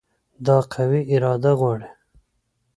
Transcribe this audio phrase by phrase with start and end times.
[0.45, 1.89] دا قوي اراده غواړي.